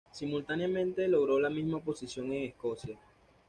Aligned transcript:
Simultáneamente, 0.11 1.07
logró 1.07 1.39
la 1.39 1.51
misma 1.51 1.79
posición 1.79 2.33
en 2.33 2.45
Escocia. 2.45 2.97